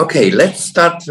Okay, 0.00 0.30
let's 0.30 0.64
start 0.64 1.02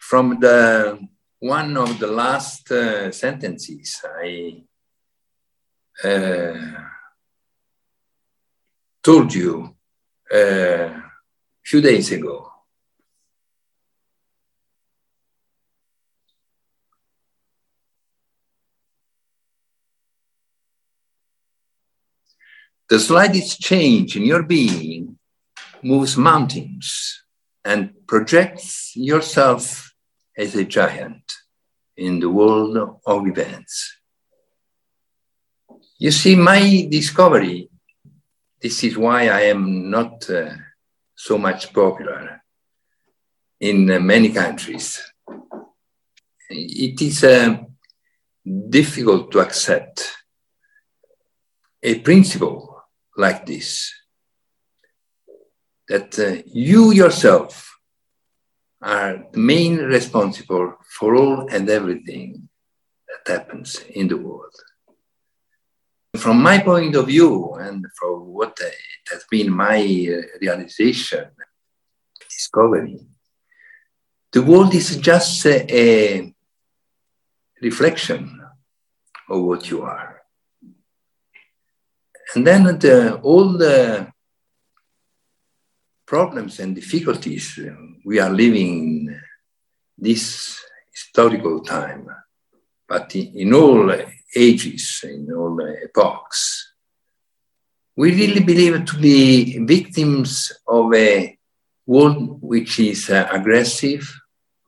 from 0.00 0.40
the 0.40 0.98
one 1.38 1.76
of 1.76 2.00
the 2.00 2.08
last 2.08 2.68
uh, 2.72 3.12
sentences 3.12 4.02
I 4.04 4.64
uh, 6.02 6.72
told 9.00 9.32
you 9.32 9.76
uh, 10.34 10.36
a 10.36 11.02
few 11.64 11.80
days 11.80 12.10
ago. 12.10 12.50
The 22.88 22.98
slightest 22.98 23.60
change 23.60 24.16
in 24.16 24.24
your 24.24 24.42
being 24.42 25.16
moves 25.80 26.16
mountains 26.16 27.23
and 27.64 27.94
projects 28.06 28.92
yourself 28.94 29.94
as 30.36 30.54
a 30.54 30.64
giant 30.64 31.32
in 31.96 32.20
the 32.20 32.28
world 32.28 32.76
of 33.06 33.26
events. 33.26 33.96
You 35.98 36.10
see, 36.10 36.34
my 36.36 36.86
discovery, 36.90 37.70
this 38.60 38.84
is 38.84 38.98
why 38.98 39.28
I 39.28 39.42
am 39.42 39.90
not 39.90 40.28
uh, 40.28 40.50
so 41.14 41.38
much 41.38 41.72
popular 41.72 42.42
in 43.60 43.90
uh, 43.90 44.00
many 44.00 44.30
countries. 44.30 45.00
It 46.50 47.00
is 47.00 47.24
uh, 47.24 47.58
difficult 48.68 49.30
to 49.32 49.40
accept 49.40 50.12
a 51.82 52.00
principle 52.00 52.82
like 53.16 53.46
this 53.46 53.92
that 55.88 56.18
uh, 56.18 56.42
you 56.46 56.92
yourself 56.92 57.78
are 58.80 59.24
the 59.32 59.38
main 59.38 59.78
responsible 59.78 60.74
for 60.98 61.14
all 61.16 61.48
and 61.48 61.68
everything 61.70 62.48
that 63.08 63.32
happens 63.32 63.80
in 63.90 64.08
the 64.08 64.16
world. 64.16 64.54
From 66.16 66.42
my 66.42 66.58
point 66.58 66.94
of 66.94 67.06
view, 67.06 67.54
and 67.54 67.84
from 67.98 68.26
what 68.28 68.58
uh, 68.60 68.70
has 69.10 69.24
been 69.30 69.50
my 69.50 69.80
uh, 69.80 70.38
realization, 70.40 71.26
discovery, 72.28 73.00
the 74.32 74.42
world 74.42 74.74
is 74.74 74.96
just 74.96 75.44
a, 75.46 75.66
a 75.72 76.34
reflection 77.60 78.40
of 79.28 79.42
what 79.42 79.70
you 79.70 79.82
are. 79.82 80.22
And 82.34 82.46
then 82.46 82.64
the, 82.78 83.14
all 83.22 83.56
the 83.56 84.13
problems 86.06 86.60
and 86.60 86.74
difficulties 86.74 87.58
we 88.04 88.18
are 88.18 88.30
living 88.30 89.06
in 89.08 89.20
this 89.96 90.60
historical 90.92 91.60
time, 91.60 92.06
but 92.88 93.14
in, 93.16 93.54
all 93.54 93.92
ages, 94.34 95.04
in 95.04 95.32
all 95.32 95.60
epochs, 95.82 96.72
we 97.96 98.10
really 98.10 98.40
believe 98.40 98.84
to 98.84 98.98
be 98.98 99.58
victims 99.64 100.52
of 100.66 100.92
a 100.94 101.38
world 101.86 102.38
which 102.42 102.80
is 102.80 103.08
uh, 103.10 103.28
aggressive, 103.30 104.12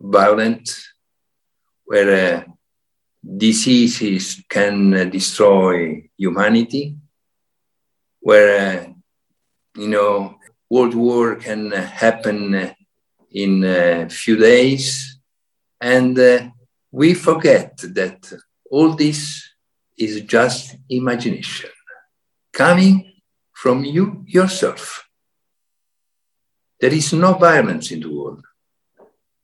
violent, 0.00 0.70
where 1.84 2.38
uh, 2.38 2.44
diseases 3.36 4.42
can 4.48 4.94
uh, 4.94 5.04
destroy 5.04 6.08
humanity, 6.16 6.96
where, 8.20 8.80
uh, 8.80 8.92
you 9.80 9.88
know, 9.88 10.38
world 10.68 10.94
war 10.94 11.36
can 11.36 11.70
happen 11.70 12.74
in 13.30 13.64
a 13.64 14.08
few 14.08 14.36
days. 14.36 15.20
And 15.80 16.18
uh, 16.18 16.48
we 16.90 17.14
forget 17.14 17.76
that 17.94 18.32
all 18.70 18.94
this 18.94 19.42
is 19.98 20.22
just 20.22 20.76
imagination 20.88 21.70
coming 22.52 23.12
from 23.52 23.84
you 23.84 24.24
yourself. 24.26 25.08
There 26.80 26.92
is 26.92 27.12
no 27.12 27.34
violence 27.34 27.90
in 27.90 28.00
the 28.00 28.10
world. 28.10 28.44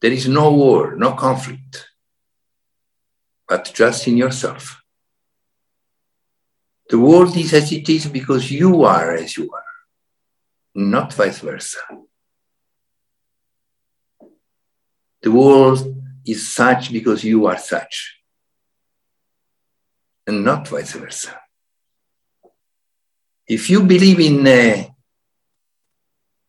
There 0.00 0.12
is 0.12 0.28
no 0.28 0.52
war, 0.52 0.96
no 0.96 1.12
conflict, 1.12 1.86
but 3.48 3.70
just 3.72 4.08
in 4.08 4.16
yourself. 4.16 4.82
The 6.90 6.98
world 6.98 7.36
is 7.36 7.54
as 7.54 7.72
it 7.72 7.88
is 7.88 8.06
because 8.06 8.50
you 8.50 8.84
are 8.84 9.14
as 9.14 9.36
you 9.36 9.50
are 9.50 9.61
not 10.74 11.12
vice 11.12 11.40
versa. 11.40 11.78
The 15.22 15.30
world 15.30 15.94
is 16.26 16.52
such 16.52 16.92
because 16.92 17.22
you 17.24 17.46
are 17.46 17.58
such, 17.58 18.20
and 20.26 20.44
not 20.44 20.68
vice 20.68 20.92
versa. 20.92 21.38
If 23.46 23.68
you 23.70 23.82
believe 23.82 24.20
in 24.20 24.46
a 24.46 24.94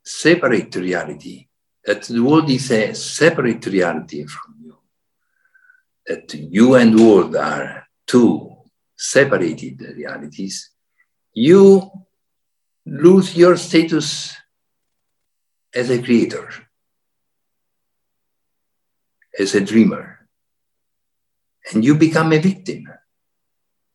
separate 0.04 0.76
reality, 0.76 1.48
that 1.86 2.04
the 2.04 2.24
world 2.24 2.50
is 2.50 2.72
a 2.72 2.94
separate 2.94 3.66
reality 3.66 4.26
from 4.26 4.56
you, 4.64 4.78
that 6.08 6.34
you 6.34 6.76
and 6.76 7.00
world 7.00 7.36
are 7.36 7.88
two 8.08 8.56
separated 8.96 9.82
realities, 9.82 10.72
you 11.34 11.92
lose 12.86 13.36
your 13.36 13.58
status 13.58 14.36
as 15.74 15.90
a 15.90 16.02
creator, 16.02 16.50
as 19.40 19.56
a 19.56 19.62
dreamer, 19.62 20.28
and 21.72 21.84
you 21.84 21.96
become 21.96 22.34
a 22.34 22.40
victim 22.40 22.88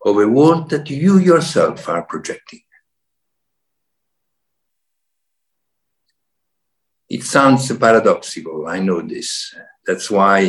of 0.05 0.17
a 0.17 0.27
world 0.27 0.71
that 0.71 0.89
you 0.91 1.19
yourself 1.19 1.89
are 1.89 2.03
projecting. 2.03 2.63
It 7.09 7.23
sounds 7.23 7.75
paradoxical, 7.77 8.67
I 8.67 8.81
know 8.81 9.01
this. 9.01 9.55
That's 9.87 10.11
why 10.11 10.41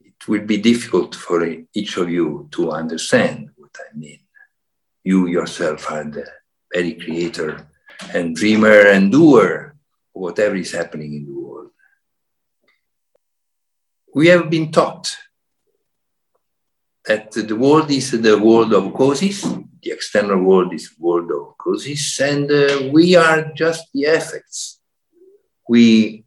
it 0.00 0.28
will 0.28 0.44
be 0.44 0.58
difficult 0.58 1.14
for 1.14 1.46
each 1.74 1.96
of 1.96 2.10
you 2.10 2.48
to 2.52 2.72
understand 2.72 3.50
what 3.56 3.70
I 3.78 3.96
mean. 3.96 4.18
You 5.04 5.26
yourself 5.28 5.90
are 5.90 6.04
the 6.04 6.26
very 6.72 6.94
creator 6.94 7.68
and 8.14 8.34
dreamer 8.34 8.88
and 8.88 9.10
doer, 9.10 9.74
whatever 10.12 10.56
is 10.56 10.72
happening 10.72 11.14
in 11.14 11.26
the 11.26 11.32
world. 11.32 11.70
We 14.14 14.28
have 14.28 14.50
been 14.50 14.70
taught 14.70 15.16
that 17.06 17.32
the 17.32 17.56
world 17.56 17.90
is 17.90 18.10
the 18.10 18.38
world 18.38 18.72
of 18.72 18.92
causes, 18.92 19.42
the 19.82 19.90
external 19.90 20.42
world 20.42 20.72
is 20.72 20.90
the 20.90 21.02
world 21.02 21.30
of 21.30 21.58
causes, 21.58 22.20
and 22.22 22.50
uh, 22.50 22.90
we 22.92 23.16
are 23.16 23.52
just 23.54 23.86
the 23.92 24.02
effects. 24.02 24.80
We 25.68 26.24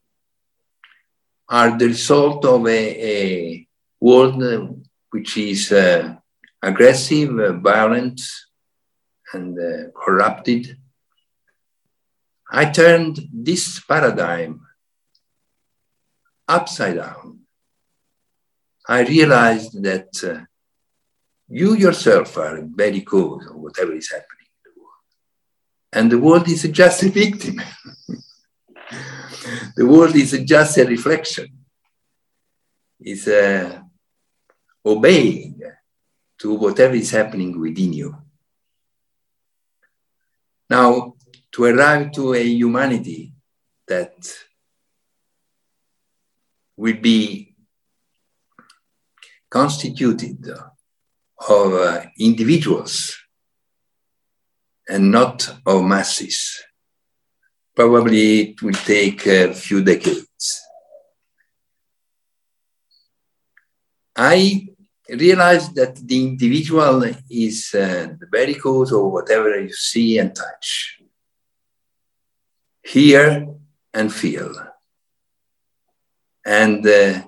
are 1.48 1.78
the 1.78 1.88
result 1.88 2.44
of 2.46 2.68
a, 2.68 2.72
a 2.72 3.68
world 4.00 4.42
which 5.12 5.38
is 5.38 5.72
uh, 5.72 6.16
aggressive, 6.62 7.38
uh, 7.40 7.54
violent, 7.54 8.22
and 9.34 9.58
uh, 9.58 9.92
corrupted, 9.96 10.78
I 12.56 12.64
turned 12.72 13.20
this 13.34 13.82
paradigm 13.82 14.62
upside 16.48 16.96
down. 16.96 17.40
I 18.88 19.02
realized 19.02 19.84
that 19.84 20.08
uh, 20.24 20.46
you 21.50 21.76
yourself 21.76 22.38
are 22.38 22.62
very 22.64 23.02
cause 23.02 23.46
of 23.48 23.58
whatever 23.58 23.92
is 23.94 24.10
happening 24.10 24.48
in 24.56 24.62
the 24.68 24.82
world. 24.82 25.04
And 25.92 26.10
the 26.10 26.18
world 26.18 26.48
is 26.48 26.64
just 26.64 27.04
a 27.04 27.10
victim. 27.10 27.62
the 29.76 29.86
world 29.86 30.16
is 30.16 30.32
just 30.46 30.78
a 30.78 30.86
reflection. 30.86 31.48
It's 33.02 33.28
uh, 33.28 33.82
obeying 34.86 35.60
to 36.40 36.54
whatever 36.54 36.94
is 36.94 37.12
happening 37.12 37.60
within 37.60 37.92
you. 37.92 38.16
Now, 40.70 41.15
to 41.56 41.64
arrive 41.64 42.12
to 42.12 42.34
a 42.34 42.44
humanity 42.44 43.32
that 43.88 44.14
will 46.76 46.98
be 46.98 47.56
constituted 49.50 50.50
of 51.48 51.74
uh, 51.74 52.02
individuals 52.20 53.16
and 54.90 55.10
not 55.10 55.50
of 55.66 55.82
masses. 55.86 56.62
Probably 57.74 58.50
it 58.50 58.62
will 58.62 58.74
take 58.74 59.26
a 59.26 59.54
few 59.54 59.82
decades. 59.82 60.62
I 64.14 64.68
realized 65.10 65.74
that 65.76 65.96
the 65.96 66.22
individual 66.22 67.02
is 67.30 67.74
uh, 67.74 68.10
the 68.20 68.28
very 68.30 68.56
cause 68.56 68.92
of 68.92 69.06
whatever 69.06 69.58
you 69.62 69.72
see 69.72 70.18
and 70.18 70.36
touch 70.36 71.00
hear 72.86 73.48
and 73.94 74.14
feel. 74.14 74.54
And 76.46 76.86
uh, 76.86 77.24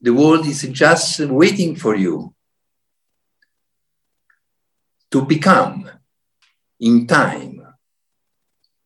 the 0.00 0.12
world 0.12 0.46
is 0.46 0.62
just 0.62 1.20
waiting 1.20 1.76
for 1.76 1.94
you 1.94 2.34
to 5.10 5.22
become 5.22 5.88
in 6.80 7.06
time 7.06 7.62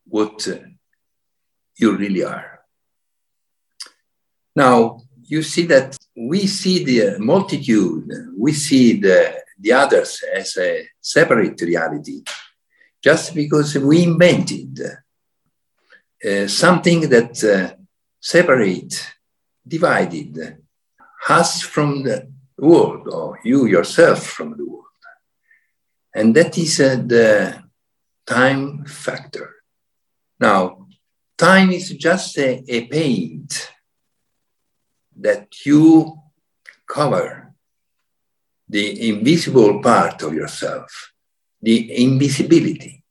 what 0.06 0.46
you 1.76 1.96
really 1.96 2.24
are. 2.24 2.60
Now, 4.56 5.00
you 5.22 5.42
see 5.42 5.66
that 5.66 5.96
we 6.16 6.46
see 6.48 6.84
the 6.84 7.18
multitude, 7.20 8.10
we 8.36 8.52
see 8.52 8.98
the, 9.00 9.40
the 9.58 9.72
others 9.72 10.24
as 10.34 10.56
a 10.56 10.88
separate 11.00 11.60
reality, 11.60 12.24
just 13.02 13.34
because 13.34 13.78
we 13.78 14.02
invented 14.02 14.80
uh, 16.25 16.46
something 16.46 17.08
that 17.08 17.43
uh, 17.44 17.75
separate, 18.20 19.14
divided 19.67 20.58
us 21.28 21.62
from 21.62 22.02
the 22.02 22.31
world, 22.58 23.08
or 23.08 23.38
you 23.44 23.67
yourself 23.67 24.25
from 24.25 24.56
the 24.56 24.64
world. 24.64 24.84
And 26.14 26.34
that 26.37 26.58
is 26.58 26.81
uh, 26.81 26.96
the 27.06 27.62
time 28.26 28.84
factor. 28.84 29.55
Now, 30.38 30.88
time 31.37 31.70
is 31.70 31.90
just 31.90 32.37
a, 32.38 32.62
a 32.69 32.87
paint 32.87 33.70
that 35.16 35.64
you 35.64 36.19
cover 36.87 37.52
the 38.69 39.08
invisible 39.08 39.82
part 39.82 40.23
of 40.23 40.34
yourself, 40.34 41.12
the 41.61 42.05
invisibility, 42.05 43.02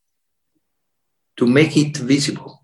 to 1.35 1.45
make 1.45 1.75
it 1.75 1.97
visible. 1.97 2.58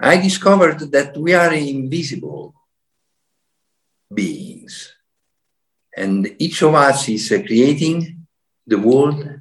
I 0.00 0.18
discovered 0.18 0.80
that 0.92 1.16
we 1.16 1.32
are 1.34 1.52
invisible 1.54 2.54
beings, 4.12 4.94
and 5.96 6.34
each 6.38 6.62
of 6.62 6.74
us 6.74 7.08
is 7.08 7.32
uh, 7.32 7.42
creating 7.46 8.26
the 8.66 8.78
world 8.78 9.40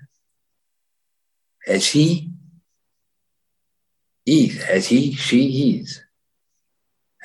as 1.68 1.88
he 1.88 2.30
is, 4.26 4.64
as 4.64 4.88
he, 4.88 5.14
she 5.14 5.80
is. 5.80 6.02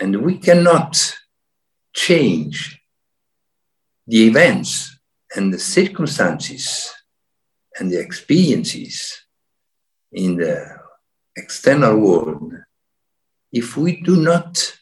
And 0.00 0.22
we 0.22 0.38
cannot 0.38 1.16
change 1.94 2.80
the 4.06 4.26
events 4.26 4.98
and 5.36 5.52
the 5.52 5.58
circumstances 5.58 6.92
and 7.78 7.90
the 7.92 8.00
experiences 8.00 9.22
in 10.12 10.36
the 10.36 10.78
external 11.36 11.96
world 11.96 12.54
if 13.52 13.76
we 13.76 14.00
do 14.00 14.16
not 14.22 14.78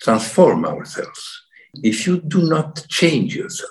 transform 0.00 0.64
ourselves, 0.64 1.42
if 1.82 2.06
you 2.06 2.20
do 2.20 2.48
not 2.48 2.86
change 2.88 3.34
yourself. 3.34 3.70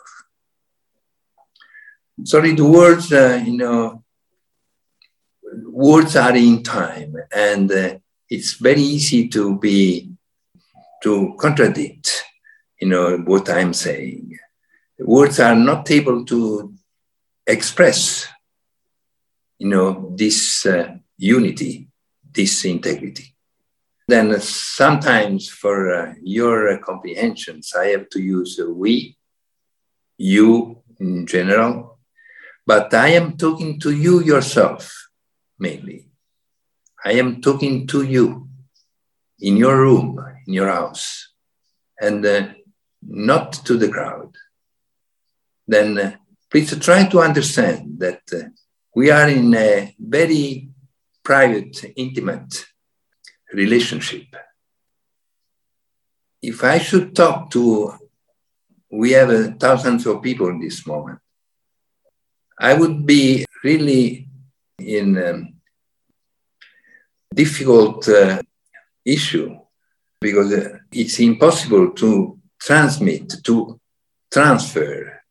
Sorry, 2.24 2.54
the 2.54 2.66
words, 2.66 3.12
uh, 3.12 3.44
you 3.46 3.58
know, 3.58 4.04
words 5.68 6.16
are 6.16 6.36
in 6.36 6.64
time 6.64 7.16
and 7.36 7.72
uh, 7.72 7.98
it's 8.30 8.54
very 8.54 8.82
easy 8.82 9.28
to 9.30 9.60
be, 9.60 10.12
to 11.04 11.36
contradict 11.38 12.26
you 12.80 12.88
know, 12.90 13.18
what 13.18 13.50
I'm 13.50 13.74
saying. 13.74 14.38
Words 15.00 15.40
are 15.40 15.56
not 15.56 15.90
able 15.92 16.26
to 16.26 16.74
express, 17.46 18.28
you 19.60 19.68
know, 19.68 20.14
this 20.16 20.66
uh, 20.66 20.96
unity, 21.18 21.88
this 22.32 22.66
integrity. 22.66 23.35
Then 24.08 24.40
sometimes 24.40 25.50
for 25.50 25.94
uh, 25.94 26.14
your 26.22 26.78
comprehensions, 26.80 27.74
I 27.76 27.88
have 27.88 28.08
to 28.10 28.22
use 28.22 28.60
we, 28.68 29.18
you 30.18 30.84
in 31.00 31.26
general, 31.26 32.00
but 32.68 32.94
I 32.94 33.10
am 33.10 33.36
talking 33.36 33.80
to 33.80 33.92
you 33.92 34.22
yourself 34.22 35.10
mainly. 35.58 36.10
I 37.04 37.14
am 37.14 37.42
talking 37.42 37.88
to 37.88 38.04
you 38.04 38.48
in 39.40 39.58
your 39.58 39.78
room, 39.78 40.20
in 40.46 40.54
your 40.54 40.70
house. 40.70 41.34
And 42.00 42.26
uh, 42.26 42.50
not 43.02 43.54
to 43.66 43.78
the 43.78 43.90
crowd, 43.90 44.36
then 45.68 45.98
uh, 45.98 46.16
please 46.52 46.78
try 46.80 47.08
to 47.08 47.22
understand 47.22 48.00
that 48.00 48.22
uh, 48.34 48.50
we 48.96 49.10
are 49.10 49.30
in 49.30 49.54
a 49.56 49.96
very 50.00 50.70
private, 51.24 51.94
intimate 51.96 52.66
relationship. 53.56 54.28
If 56.42 56.64
I 56.64 56.78
should 56.78 57.16
talk 57.16 57.50
to, 57.52 57.94
we 58.92 59.12
have 59.12 59.30
uh, 59.30 59.52
thousands 59.60 60.06
of 60.06 60.22
people 60.22 60.48
in 60.50 60.60
this 60.60 60.86
moment, 60.86 61.20
I 62.60 62.74
would 62.74 63.06
be 63.06 63.46
really 63.64 64.28
in 64.80 65.18
a 65.18 65.32
um, 65.32 65.54
difficult 67.34 68.08
uh, 68.08 68.42
issue 69.04 69.58
because 70.22 70.54
uh, 70.54 70.78
it's 70.92 71.20
impossible 71.20 71.92
to 71.92 72.40
transmit, 72.60 73.44
to 73.44 73.80
transfer 74.32 75.22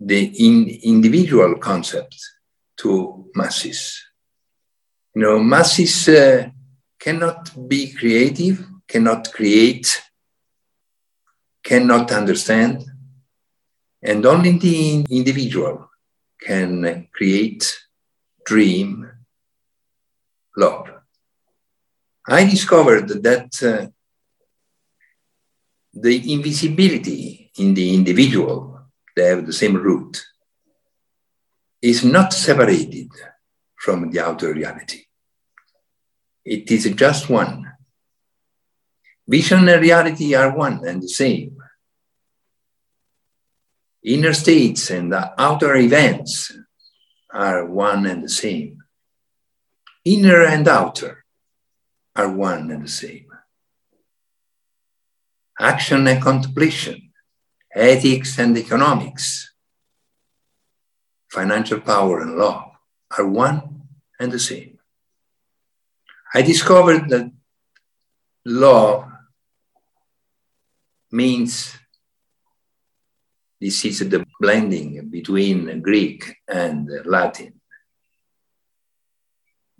the 0.00 0.20
in 0.46 0.68
individual 0.82 1.56
concept 1.56 2.16
to 2.78 3.30
masses. 3.34 4.02
You 5.14 5.22
know, 5.22 5.38
masses 5.40 6.08
uh, 6.08 6.48
cannot 6.98 7.68
be 7.68 7.92
creative, 7.92 8.66
cannot 8.86 9.32
create, 9.32 10.02
cannot 11.62 12.10
understand, 12.12 12.84
and 14.02 14.24
only 14.24 14.58
the 14.58 15.04
individual 15.10 15.90
can 16.40 17.08
create, 17.12 17.78
dream, 18.44 19.10
love. 20.56 20.88
I 22.26 22.44
discovered 22.44 23.08
that 23.22 23.62
uh, 23.62 23.88
the 25.94 26.32
invisibility 26.32 27.50
in 27.58 27.74
the 27.74 27.94
individual, 27.94 28.80
they 29.16 29.26
have 29.26 29.46
the 29.46 29.52
same 29.52 29.76
root, 29.76 30.22
is 31.82 32.04
not 32.04 32.32
separated 32.32 33.10
from 33.76 34.10
the 34.10 34.20
outer 34.20 34.52
reality. 34.52 35.07
It 36.54 36.70
is 36.70 36.84
just 36.94 37.28
one. 37.28 37.70
Vision 39.26 39.68
and 39.68 39.82
reality 39.82 40.34
are 40.34 40.56
one 40.56 40.80
and 40.86 41.02
the 41.02 41.08
same. 41.08 41.56
Inner 44.02 44.32
states 44.32 44.90
and 44.90 45.12
outer 45.14 45.76
events 45.76 46.56
are 47.32 47.66
one 47.66 48.06
and 48.06 48.24
the 48.24 48.28
same. 48.28 48.78
Inner 50.04 50.42
and 50.42 50.66
outer 50.66 51.24
are 52.16 52.30
one 52.30 52.70
and 52.70 52.84
the 52.84 52.88
same 52.88 53.28
action 55.58 56.06
and 56.06 56.22
contemplation, 56.22 57.10
ethics 57.74 58.38
and 58.38 58.56
economics, 58.56 59.52
financial 61.30 61.80
power 61.80 62.20
and 62.20 62.36
law 62.36 62.78
are 63.16 63.26
one 63.26 63.82
and 64.20 64.30
the 64.30 64.38
same. 64.38 64.77
I 66.34 66.42
discovered 66.42 67.08
that 67.10 67.30
love 68.44 69.10
means 71.10 71.76
this 73.60 73.84
is 73.84 74.08
the 74.08 74.24
blending 74.40 75.08
between 75.08 75.80
Greek 75.80 76.36
and 76.46 76.88
Latin 77.04 77.60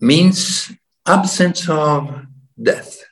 means 0.00 0.72
absence 1.06 1.68
of 1.68 2.24
death 2.60 3.04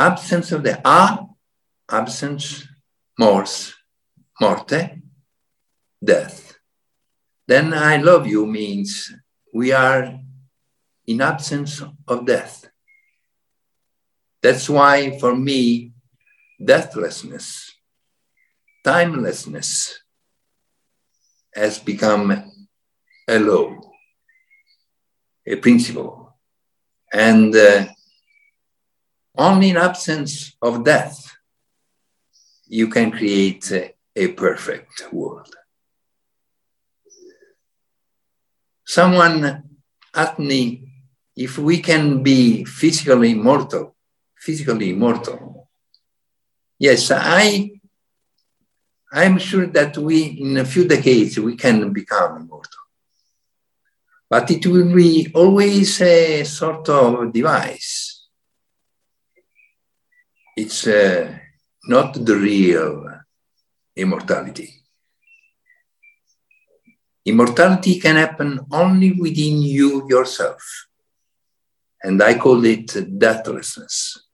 absence 0.00 0.50
of 0.52 0.62
the 0.62 0.78
a 0.78 0.82
ah, 0.84 1.26
absence, 1.90 2.66
mors, 3.18 3.74
morte, 4.40 5.02
death. 6.02 6.56
Then 7.46 7.74
I 7.74 7.98
love 7.98 8.26
you 8.26 8.46
means 8.46 9.12
we 9.52 9.72
are 9.72 10.18
in 11.10 11.20
absence 11.20 11.82
of 12.06 12.24
death. 12.24 12.66
That's 14.40 14.70
why 14.70 15.18
for 15.18 15.34
me, 15.34 15.92
deathlessness, 16.64 17.74
timelessness 18.84 19.98
has 21.52 21.80
become 21.80 22.30
a 23.28 23.38
law, 23.40 23.76
a 25.44 25.56
principle. 25.56 26.38
And 27.12 27.56
uh, 27.56 27.86
only 29.36 29.70
in 29.70 29.76
absence 29.76 30.56
of 30.62 30.84
death 30.84 31.18
you 32.68 32.86
can 32.86 33.10
create 33.10 33.72
a, 33.72 34.28
perfect 34.36 35.12
world. 35.12 35.52
Someone 38.84 39.62
asked 40.14 40.38
me 40.38 40.89
if 41.40 41.56
we 41.56 41.80
can 41.80 42.22
be 42.22 42.66
physically 42.66 43.30
immortal, 43.30 43.96
physically 44.36 44.90
immortal. 44.90 45.70
Yes, 46.78 47.10
I 47.10 47.70
I'm 49.10 49.38
sure 49.38 49.66
that 49.68 49.96
we, 49.96 50.22
in 50.44 50.58
a 50.58 50.66
few 50.66 50.86
decades, 50.86 51.40
we 51.40 51.56
can 51.56 51.92
become 51.94 52.42
immortal. 52.42 52.82
But 54.28 54.50
it 54.50 54.66
will 54.66 54.94
be 54.94 55.32
always 55.34 56.00
a 56.02 56.44
sort 56.44 56.86
of 56.90 57.32
device. 57.32 58.28
It's 60.56 60.86
uh, 60.86 61.38
not 61.86 62.14
the 62.14 62.36
real 62.36 63.08
immortality. 63.96 64.70
Immortality 67.24 67.98
can 67.98 68.16
happen 68.16 68.60
only 68.70 69.12
within 69.12 69.62
you 69.62 70.06
yourself. 70.06 70.89
And 72.02 72.22
I 72.22 72.38
call 72.38 72.64
it 72.64 73.18
deathlessness, 73.18 74.26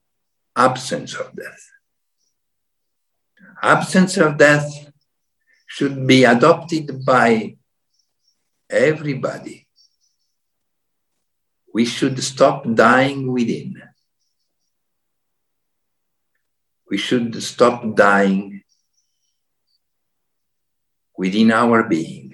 absence 0.55 1.15
of 1.15 1.35
death 1.35 1.67
absence 3.61 4.17
of 4.17 4.37
death 4.37 4.91
should 5.65 6.05
be 6.05 6.23
adopted 6.23 7.03
by 7.05 7.55
everybody. 8.69 9.67
We 11.73 11.85
should 11.85 12.21
stop 12.23 12.65
dying 12.73 13.31
within. 13.31 13.81
We 16.89 16.97
should 16.97 17.41
stop 17.43 17.95
dying 17.95 18.63
within 21.17 21.51
our 21.51 21.83
being. 21.83 22.33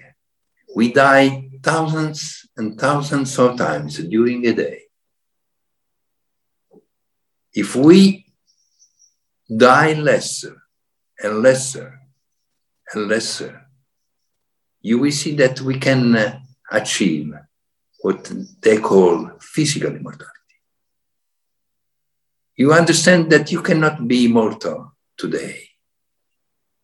We 0.76 0.94
die 0.94 1.50
thousands 1.62 2.48
and 2.56 2.80
thousands 2.80 3.38
of 3.40 3.58
times 3.58 3.98
during 3.98 4.46
a 4.46 4.54
day. 4.54 4.83
If 7.54 7.76
we 7.76 8.26
die 9.56 9.94
lesser, 9.94 10.64
and 11.22 11.42
lesser 11.42 12.00
and 12.94 13.08
lesser, 13.08 13.62
you 14.82 15.00
will 15.00 15.12
see 15.12 15.36
that 15.36 15.62
we 15.62 15.80
can 15.80 16.16
uh, 16.16 16.40
achieve 16.72 17.34
what 18.02 18.32
they 18.62 18.78
call 18.80 19.32
physical 19.40 19.96
immortality. 19.96 20.30
You 22.56 22.74
understand 22.74 23.32
that 23.32 23.52
you 23.52 23.62
cannot 23.62 24.08
be 24.08 24.26
immortal 24.26 24.96
today 25.18 25.70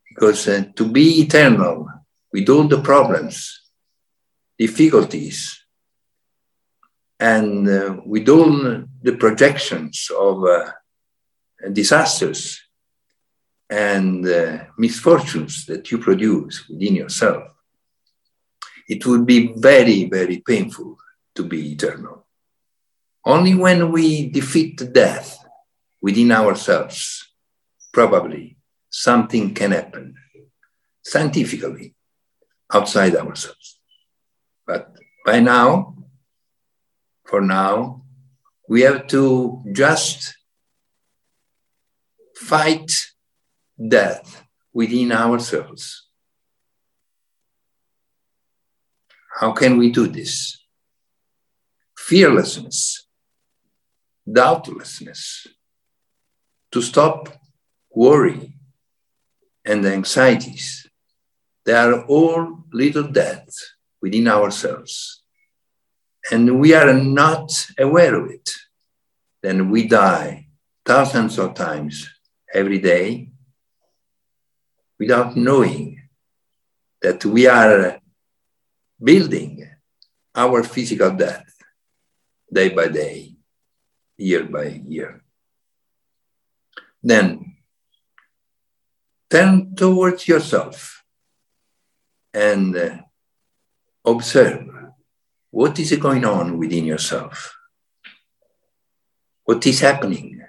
because 0.08 0.48
uh, 0.48 0.64
to 0.76 0.86
be 0.90 1.22
eternal 1.22 1.88
with 2.32 2.50
all 2.50 2.68
the 2.68 2.82
problems, 2.82 3.62
difficulties, 4.58 5.59
and 7.20 7.68
uh, 7.68 7.98
with 8.06 8.30
all 8.30 8.84
the 9.02 9.16
projections 9.18 10.10
of 10.18 10.44
uh, 10.46 10.72
disasters 11.74 12.62
and 13.70 14.26
uh, 14.28 14.64
misfortunes 14.78 15.66
that 15.66 15.92
you 15.92 15.98
produce 15.98 16.68
within 16.70 16.96
yourself, 16.96 17.44
it 18.88 19.06
would 19.06 19.26
be 19.26 19.54
very, 19.58 20.06
very 20.06 20.42
painful 20.46 20.98
to 21.36 21.44
be 21.44 21.74
eternal. 21.74 22.26
Only 23.26 23.54
when 23.54 23.92
we 23.92 24.30
defeat 24.30 24.82
death 24.94 25.38
within 26.02 26.32
ourselves, 26.32 27.28
probably 27.92 28.58
something 28.90 29.54
can 29.54 29.72
happen 29.72 30.16
scientifically 31.04 31.94
outside 32.74 33.16
ourselves. 33.16 33.80
But 34.66 34.96
by 35.26 35.42
now, 35.42 35.99
for 37.30 37.42
now, 37.42 38.02
we 38.68 38.82
have 38.82 39.06
to 39.08 39.64
just 39.72 40.36
fight 42.36 42.92
death 43.78 44.44
within 44.74 45.12
ourselves. 45.12 46.08
How 49.40 49.52
can 49.52 49.78
we 49.78 49.92
do 49.92 50.08
this? 50.08 50.58
Fearlessness, 51.96 53.06
doubtlessness, 54.32 55.46
to 56.72 56.82
stop 56.82 57.30
worry 57.94 58.54
and 59.64 59.86
anxieties. 59.86 60.88
They 61.64 61.74
are 61.74 62.04
all 62.06 62.66
little 62.74 63.04
deaths 63.04 63.76
within 64.02 64.28
ourselves. 64.28 65.19
And 66.32 66.60
we 66.60 66.74
are 66.74 66.94
not 66.94 67.52
aware 67.78 68.16
of 68.16 68.30
it. 68.30 68.50
Then 69.42 69.70
we 69.70 69.88
die 69.88 70.48
thousands 70.86 71.40
of 71.40 71.56
times 71.56 72.10
every 72.54 72.80
day 72.80 73.30
without 75.00 75.36
knowing 75.36 76.02
that 77.02 77.24
we 77.26 77.48
are 77.48 78.00
building 79.02 79.68
our 80.36 80.64
physical 80.64 81.12
death 81.12 81.50
day 82.52 82.70
by 82.70 82.88
day, 82.88 83.36
year 84.18 84.44
by 84.44 84.82
year. 84.86 85.24
Then 87.02 87.56
turn 89.30 89.76
towards 89.76 90.28
yourself 90.28 91.04
and 92.34 93.04
observe 94.06 94.79
what 95.52 95.80
is 95.80 95.96
going 95.98 96.26
on 96.26 96.58
within 96.58 96.86
yourself. 96.86 97.56
What 99.46 99.66
is 99.66 99.80
happening 99.80 100.42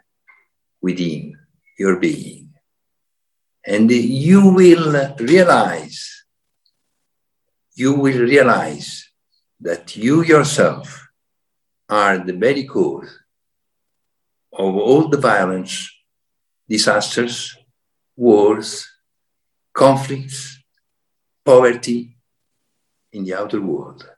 within 0.80 1.37
your 1.78 1.97
being? 1.97 2.54
And 3.66 3.90
you 3.90 4.52
will 4.52 5.14
realize, 5.19 6.25
you 7.75 7.95
will 7.95 8.21
realize 8.21 9.11
that 9.61 9.97
you 9.97 10.23
yourself 10.23 11.09
are 11.88 12.19
the 12.19 12.33
very 12.33 12.64
cause 12.64 13.21
of 14.52 14.76
all 14.76 15.09
the 15.09 15.19
violence, 15.19 15.90
disasters, 16.69 17.57
wars, 18.16 18.88
conflicts, 19.73 20.62
poverty 21.45 22.16
in 23.12 23.25
the 23.25 23.35
outer 23.35 23.61
world, 23.61 24.09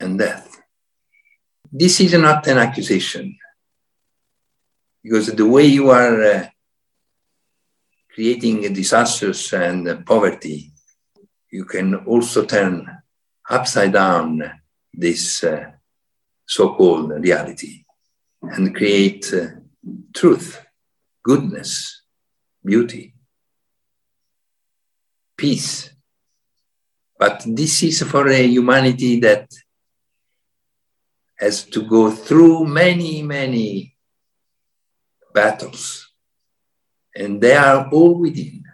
and 0.00 0.18
death. 0.18 0.62
This 1.70 2.00
is 2.00 2.14
not 2.14 2.46
an 2.46 2.58
accusation, 2.58 3.36
because 5.02 5.26
the 5.34 5.46
way 5.46 5.66
you 5.66 5.90
are 5.90 6.22
uh, 6.22 6.46
creating 8.14 8.72
disasters 8.72 9.52
and 9.52 10.04
poverty, 10.06 10.72
you 11.50 11.64
can 11.64 11.94
also 11.94 12.44
turn 12.44 12.86
upside 13.48 13.92
down 13.92 14.42
this 14.92 15.44
uh, 15.44 15.70
so-called 16.46 17.10
reality 17.10 17.84
and 18.42 18.74
create 18.74 19.32
uh, 19.32 19.48
truth, 20.14 20.64
goodness, 21.22 22.02
beauty, 22.64 23.14
peace. 25.36 25.90
But 27.18 27.44
this 27.46 27.82
is 27.82 28.02
for 28.02 28.28
a 28.28 28.46
humanity 28.46 29.20
that 29.20 29.48
has 31.38 31.64
to 31.64 31.82
go 31.82 32.10
through 32.10 32.66
many, 32.66 33.22
many 33.22 33.96
battles 35.32 36.12
and 37.14 37.40
they 37.40 37.56
are 37.56 37.88
all 37.90 38.18
within. 38.18 38.64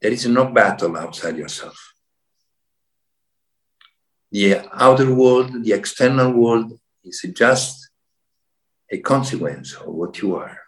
There 0.00 0.12
is 0.12 0.26
no 0.26 0.46
battle 0.46 0.96
outside 0.96 1.36
yourself. 1.36 1.94
The 4.32 4.62
outer 4.72 5.12
world, 5.12 5.64
the 5.64 5.72
external 5.72 6.32
world, 6.32 6.78
is 7.04 7.24
just 7.34 7.90
a 8.90 8.98
consequence 8.98 9.74
of 9.74 9.88
what 9.88 10.20
you 10.22 10.36
are. 10.36 10.58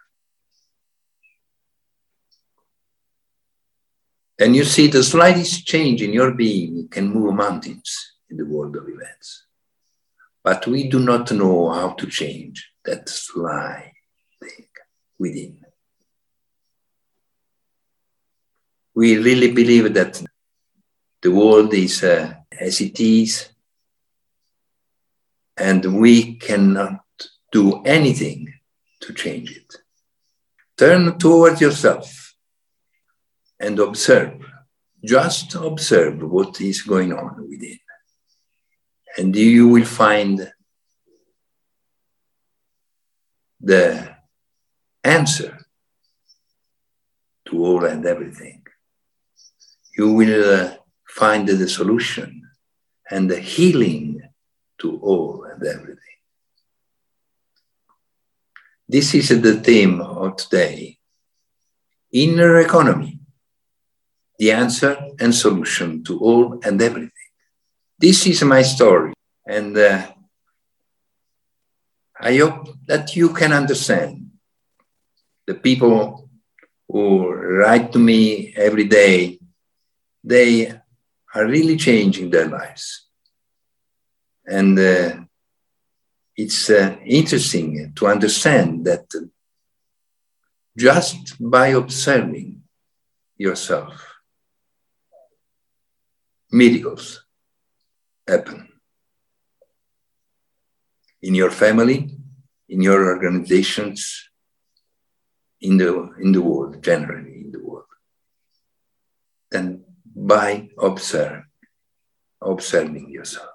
And 4.39 4.55
you 4.55 4.65
see 4.65 4.87
the 4.87 5.03
slightest 5.03 5.65
change 5.65 6.01
in 6.01 6.11
your 6.11 6.33
being 6.33 6.87
can 6.89 7.07
move 7.09 7.33
mountains 7.33 8.13
in 8.29 8.37
the 8.37 8.45
world 8.45 8.75
of 8.75 8.89
events. 8.89 9.45
But 10.43 10.67
we 10.67 10.89
do 10.89 10.99
not 10.99 11.31
know 11.31 11.69
how 11.69 11.91
to 11.93 12.07
change 12.07 12.69
that 12.83 13.07
slight 13.07 13.93
thing 14.41 14.67
within. 15.17 15.63
we 18.95 19.17
really 19.17 19.51
believe 19.51 19.93
that 19.93 20.23
the 21.21 21.31
world 21.31 21.73
is 21.73 22.03
uh, 22.03 22.33
as 22.59 22.81
it 22.81 22.99
is, 22.99 23.49
and 25.57 25.99
we 25.99 26.35
cannot 26.35 26.99
do 27.51 27.81
anything 27.83 28.53
to 28.99 29.13
change 29.13 29.51
it. 29.51 29.75
Turn 30.77 31.17
towards 31.17 31.61
yourself 31.61 32.35
and 33.59 33.79
observe, 33.79 34.45
just 35.03 35.55
observe 35.55 36.21
what 36.21 36.59
is 36.61 36.81
going 36.81 37.13
on 37.13 37.47
within. 37.49 37.79
And 39.17 39.35
you 39.35 39.67
will 39.67 39.85
find 39.85 40.51
the 43.61 44.15
answer 45.03 45.57
to 47.47 47.65
all 47.65 47.85
and 47.85 48.05
everything. 48.05 48.63
You 49.97 50.13
will 50.13 50.59
uh, 50.59 50.75
find 51.07 51.47
the 51.47 51.69
solution 51.69 52.49
and 53.09 53.29
the 53.29 53.39
healing 53.39 54.21
to 54.79 54.97
all 54.99 55.43
and 55.43 55.63
everything. 55.63 55.99
This 58.87 59.13
is 59.13 59.29
the 59.41 59.55
theme 59.59 60.01
of 60.01 60.35
today. 60.37 60.97
Inner 62.11 62.59
economy, 62.59 63.19
the 64.37 64.51
answer 64.51 64.97
and 65.19 65.33
solution 65.33 66.03
to 66.03 66.19
all 66.19 66.59
and 66.63 66.81
everything. 66.81 67.22
This 68.03 68.27
is 68.27 68.43
my 68.43 68.63
story, 68.63 69.13
and 69.47 69.77
uh, 69.77 70.05
I 72.19 72.35
hope 72.35 72.75
that 72.85 73.15
you 73.15 73.29
can 73.29 73.53
understand 73.53 74.29
the 75.47 75.53
people 75.53 76.29
who 76.89 77.31
write 77.31 77.93
to 77.93 77.99
me 77.99 78.53
every 78.57 78.83
day, 78.89 79.39
they 80.21 80.67
are 81.33 81.47
really 81.47 81.77
changing 81.77 82.29
their 82.29 82.49
lives. 82.49 83.07
And 84.45 84.77
uh, 84.77 85.23
it's 86.35 86.69
uh, 86.69 86.97
interesting 87.05 87.93
to 87.95 88.07
understand 88.07 88.83
that 88.83 89.05
just 90.77 91.37
by 91.39 91.67
observing 91.67 92.63
yourself, 93.37 93.93
miracles 96.51 97.22
happen 98.27 98.69
in 101.21 101.35
your 101.35 101.51
family, 101.51 102.09
in 102.69 102.81
your 102.81 103.05
organizations, 103.07 104.29
in 105.61 105.77
the, 105.77 106.11
in 106.19 106.31
the 106.31 106.41
world, 106.41 106.83
generally 106.83 107.41
in 107.41 107.51
the 107.51 107.59
world. 107.59 107.85
Then 109.51 109.85
by 110.15 110.69
observe, 110.77 111.43
observing 112.41 113.09
yourself. 113.09 113.49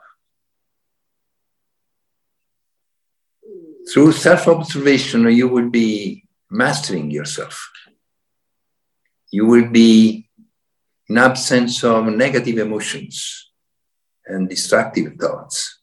Through 3.92 4.12
self-observation, 4.12 5.30
you 5.30 5.48
will 5.48 5.70
be 5.70 6.26
mastering 6.50 7.10
yourself. 7.10 7.70
You 9.30 9.46
will 9.46 9.68
be 9.70 10.28
in 11.08 11.18
absence 11.18 11.84
of 11.84 12.06
negative 12.06 12.58
emotions 12.58 13.47
and 14.28 14.48
destructive 14.48 15.14
thoughts. 15.16 15.80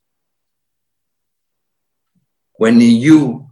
When 2.58 2.80
you 2.80 3.50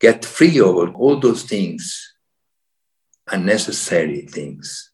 get 0.00 0.24
free 0.24 0.58
of 0.60 0.94
all 0.96 1.20
those 1.20 1.42
things, 1.42 2.14
unnecessary 3.30 4.22
things, 4.22 4.90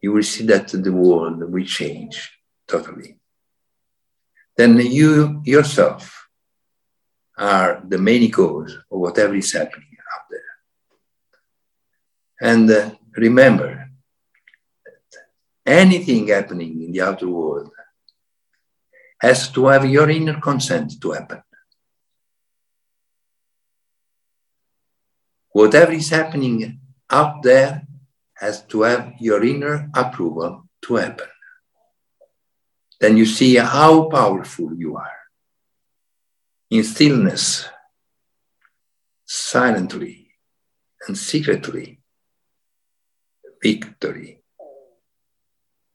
you 0.00 0.12
will 0.12 0.22
see 0.22 0.44
that 0.46 0.68
the 0.68 0.92
world 0.92 1.50
will 1.50 1.64
change 1.64 2.30
totally. 2.68 3.18
Then 4.56 4.78
you 4.78 5.40
yourself 5.44 6.28
are 7.36 7.82
the 7.86 7.98
main 7.98 8.30
cause 8.30 8.72
of 8.90 8.98
whatever 8.98 9.34
is 9.34 9.52
happening 9.52 9.96
out 10.14 10.26
there. 10.30 10.52
And 12.50 12.70
uh, 12.70 12.90
remember, 13.16 13.88
anything 15.66 16.28
happening 16.28 16.82
in 16.82 16.92
the 16.92 17.00
outer 17.00 17.28
world 17.28 17.70
has 19.24 19.48
to 19.48 19.68
have 19.68 19.86
your 19.86 20.10
inner 20.10 20.38
consent 20.38 21.00
to 21.00 21.12
happen. 21.12 21.42
Whatever 25.50 25.92
is 25.92 26.10
happening 26.10 26.78
out 27.08 27.42
there 27.42 27.86
has 28.34 28.62
to 28.66 28.82
have 28.82 29.14
your 29.18 29.42
inner 29.42 29.88
approval 29.94 30.68
to 30.82 30.96
happen. 30.96 31.28
Then 33.00 33.16
you 33.16 33.24
see 33.24 33.54
how 33.56 34.10
powerful 34.10 34.74
you 34.74 34.96
are. 34.96 35.20
In 36.70 36.84
stillness, 36.84 37.66
silently 39.24 40.28
and 41.06 41.16
secretly, 41.16 42.00
victory 43.62 44.42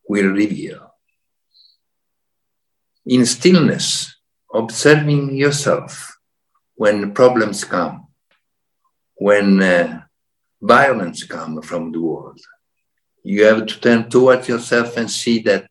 will 0.07 0.31
reveal. 0.31 0.88
In 3.09 3.25
stillness, 3.25 4.15
observing 4.53 5.35
yourself 5.35 6.15
when 6.75 7.11
problems 7.11 7.63
come, 7.63 8.05
when 9.15 9.59
uh, 9.63 10.01
violence 10.61 11.23
come 11.23 11.59
from 11.63 11.91
the 11.91 11.99
world, 11.99 12.39
you 13.23 13.45
have 13.45 13.65
to 13.65 13.79
turn 13.79 14.11
towards 14.11 14.47
yourself 14.47 14.95
and 14.95 15.09
see 15.09 15.39
that 15.39 15.67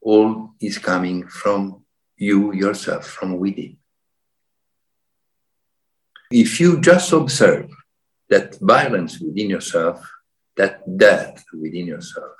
all 0.00 0.54
is 0.58 0.78
coming 0.78 1.28
from 1.28 1.84
you 2.16 2.54
yourself, 2.54 3.08
from 3.08 3.38
within. 3.38 3.76
If 6.30 6.60
you 6.60 6.80
just 6.80 7.12
observe 7.12 7.68
that 8.30 8.56
violence 8.58 9.20
within 9.20 9.50
yourself, 9.50 10.00
that 10.56 10.80
death 10.96 11.44
within 11.52 11.86
yourself, 11.88 12.36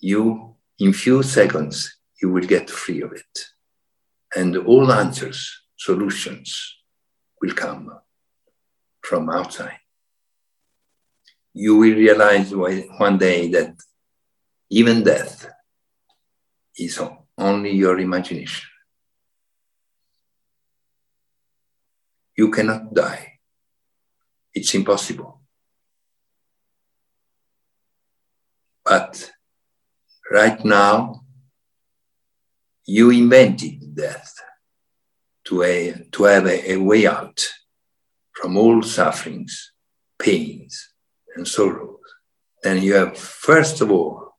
you, 0.00 0.56
in 0.78 0.94
few 0.94 1.22
seconds, 1.22 1.98
you 2.22 2.30
will 2.30 2.46
get 2.46 2.70
free 2.70 3.02
of 3.02 3.12
it. 3.12 3.38
And 4.34 4.56
all 4.56 4.92
answers, 4.92 5.62
solutions 5.76 6.76
will 7.40 7.52
come 7.52 7.90
from 9.02 9.28
outside. 9.28 9.80
You 11.52 11.76
will 11.76 11.96
realize 11.96 12.54
one 12.54 13.18
day 13.18 13.48
that 13.48 13.74
even 14.70 15.02
death 15.02 15.50
is 16.78 16.98
only 17.36 17.72
your 17.72 17.98
imagination. 17.98 18.68
You 22.36 22.50
cannot 22.50 22.94
die. 22.94 23.40
It's 24.54 24.74
impossible. 24.74 25.40
But 28.84 29.30
right 30.30 30.64
now, 30.64 31.21
you 32.86 33.10
invented 33.10 33.94
death 33.94 34.34
to, 35.44 35.62
a, 35.62 36.06
to 36.12 36.24
have 36.24 36.46
a, 36.46 36.72
a 36.72 36.76
way 36.76 37.06
out 37.06 37.46
from 38.32 38.56
all 38.56 38.82
sufferings, 38.82 39.72
pains, 40.18 40.92
and 41.36 41.46
sorrows. 41.46 41.98
Then 42.62 42.82
you 42.82 42.94
have, 42.94 43.16
first 43.18 43.80
of 43.80 43.90
all, 43.90 44.36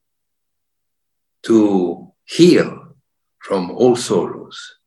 to 1.44 2.12
heal 2.26 2.96
from 3.40 3.72
all 3.72 3.96
sorrows, 3.96 4.80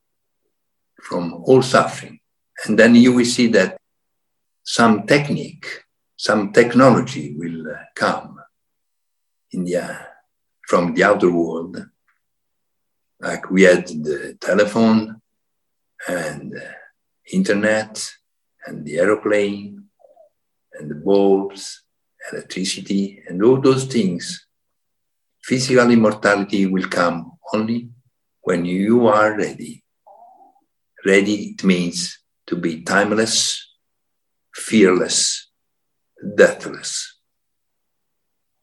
from 1.03 1.35
all 1.45 1.63
suffering. 1.63 2.21
And 2.65 2.79
then 2.79 2.95
you 2.95 3.13
will 3.13 3.27
see 3.27 3.49
that 3.49 3.77
some 4.65 5.07
technique, 5.07 5.67
some 6.17 6.53
technology 6.53 7.35
will 7.37 7.71
uh, 7.71 7.77
come 7.95 8.41
in 9.53 9.65
the, 9.65 9.99
from 10.67 10.95
the 10.95 11.05
outer 11.05 11.31
world. 11.31 11.77
Like 13.21 13.51
we 13.51 13.63
had 13.63 13.87
the 13.89 14.37
telephone 14.41 15.21
and 16.09 16.55
internet 17.33 18.05
and 18.67 18.85
the 18.85 18.99
aeroplane 18.99 19.85
and 20.75 20.91
the 20.91 20.97
bulbs, 20.97 21.83
electricity, 22.31 23.23
and 23.29 23.43
all 23.43 23.61
those 23.61 23.85
things, 23.85 24.47
physical 25.43 25.91
immortality 25.91 26.67
will 26.67 26.89
come 26.89 27.33
only 27.55 27.89
when 28.43 28.65
you 28.65 29.07
are 29.07 29.37
ready. 29.37 29.83
Ready, 31.05 31.51
it 31.51 31.65
means 31.65 32.19
to 32.47 32.57
be 32.57 32.83
timeless, 32.83 33.75
fearless, 34.55 35.51
deathless. 36.37 37.16